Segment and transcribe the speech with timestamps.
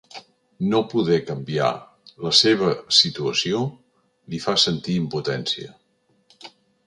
[0.69, 1.67] No poder canviar
[2.27, 3.61] la seva situació
[4.33, 5.77] li fa sentir impotència.